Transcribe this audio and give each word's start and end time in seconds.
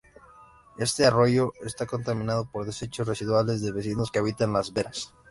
Este 0.79 1.05
arroyo 1.05 1.53
esta 1.63 1.85
contaminado 1.85 2.49
por 2.51 2.65
desechos 2.65 3.07
residuales 3.07 3.61
de 3.61 3.71
vecinos 3.71 4.09
que 4.09 4.17
habitan 4.17 4.51
las 4.51 4.73
veras. 4.73 5.13